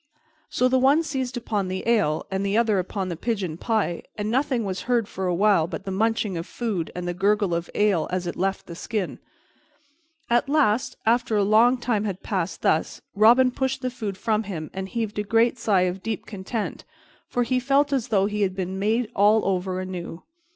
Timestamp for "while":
5.35-5.67